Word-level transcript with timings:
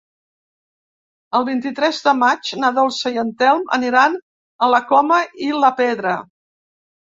El 1.39 1.45
vint-i-tres 1.49 1.99
de 2.07 2.13
maig 2.21 2.49
na 2.63 2.73
Dolça 2.79 3.13
i 3.17 3.21
en 3.25 3.31
Telm 3.43 3.63
aniran 3.79 4.19
a 4.69 4.73
la 4.75 4.83
Coma 4.95 5.23
i 5.51 5.53
la 5.61 5.73
Pedra. 5.85 6.19